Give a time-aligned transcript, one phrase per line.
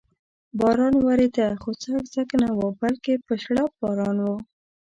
[0.59, 4.27] باران ورېده، خو څک څک نه و، بلکې په شړپ باران و.